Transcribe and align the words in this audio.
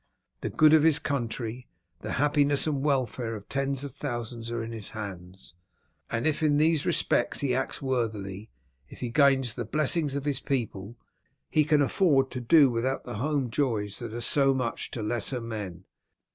The 0.39 0.49
good 0.49 0.73
of 0.73 0.81
his 0.81 0.97
country, 0.97 1.67
the 1.99 2.13
happiness 2.13 2.65
and 2.65 2.83
welfare 2.83 3.35
of 3.35 3.47
tens 3.47 3.83
of 3.83 3.93
thousands 3.93 4.49
are 4.49 4.63
in 4.63 4.71
his 4.71 4.89
hands; 4.97 5.53
and 6.09 6.25
if 6.25 6.41
in 6.41 6.57
these 6.57 6.87
respects 6.87 7.41
he 7.41 7.53
acts 7.53 7.83
worthily, 7.83 8.49
if 8.89 8.99
he 9.01 9.11
gains 9.11 9.53
the 9.53 9.63
blessings 9.63 10.15
of 10.15 10.25
his 10.25 10.39
people, 10.39 10.97
he 11.51 11.63
can 11.63 11.83
afford 11.83 12.31
to 12.31 12.41
do 12.41 12.67
without 12.71 13.03
the 13.03 13.17
home 13.17 13.51
joys 13.51 13.99
that 13.99 14.11
are 14.11 14.21
so 14.21 14.55
much 14.55 14.89
to 14.89 15.03
lesser 15.03 15.39
men. 15.39 15.85